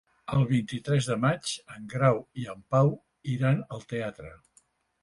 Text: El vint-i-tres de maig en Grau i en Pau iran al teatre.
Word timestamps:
El 0.35 0.45
vint-i-tres 0.51 1.09
de 1.11 1.17
maig 1.25 1.51
en 1.75 1.85
Grau 1.93 2.19
i 2.45 2.49
en 2.55 2.67
Pau 2.77 2.93
iran 3.37 3.65
al 3.79 3.87
teatre. 3.95 4.35